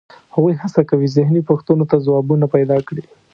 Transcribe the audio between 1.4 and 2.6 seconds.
پوښتنو ته ځوابونه